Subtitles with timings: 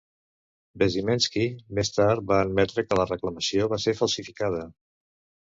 [0.83, 1.43] Bezymensky
[1.81, 4.65] més tard va admetre que la reclamació va ser falsificada.